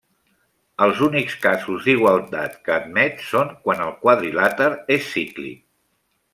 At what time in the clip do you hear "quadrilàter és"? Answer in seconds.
4.07-5.07